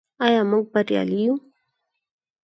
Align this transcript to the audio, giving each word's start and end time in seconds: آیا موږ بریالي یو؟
آیا 0.25 0.41
موږ 0.49 0.65
بریالي 0.73 1.19
یو؟ 1.25 1.35